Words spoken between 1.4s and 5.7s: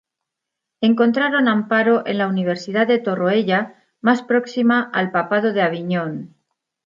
amparo en la Universidad de Torroella, más próxima al papado de